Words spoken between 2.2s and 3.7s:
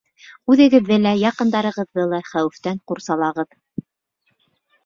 хәүефтән ҡурсалағыҙ.